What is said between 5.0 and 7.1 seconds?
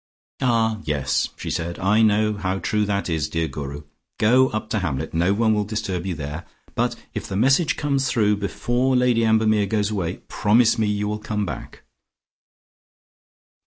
no one will disturb you there. But